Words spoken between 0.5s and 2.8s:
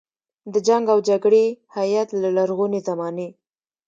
د جنګ او جګړې هیت له لرغونې